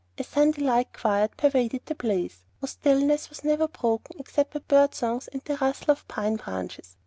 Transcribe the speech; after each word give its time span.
A 0.17 0.23
Sunday 0.23 0.63
like 0.63 0.93
quiet 0.97 1.37
pervaded 1.37 1.85
the 1.85 1.93
place, 1.93 2.39
whose 2.59 2.71
stillness 2.71 3.29
was 3.29 3.43
never 3.43 3.67
broken 3.67 4.15
except 4.19 4.51
by 4.53 4.61
bird 4.67 4.95
songs 4.95 5.27
and 5.27 5.43
the 5.43 5.57
rustle 5.57 5.91
of 5.91 5.99
the 6.07 6.11
pine 6.11 6.37
branches. 6.37 6.97